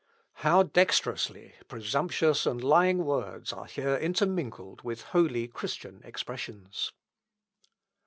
How 0.41 0.63
dexterously 0.63 1.53
presumptuous 1.67 2.47
and 2.47 2.63
lying 2.63 3.05
words 3.05 3.53
are 3.53 3.65
here 3.65 3.95
intermingled 3.97 4.81
with 4.81 5.03
holy 5.03 5.47
Christian 5.47 6.01
expressions! 6.03 6.91